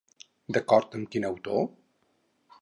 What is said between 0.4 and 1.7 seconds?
D'acord amb quin autor?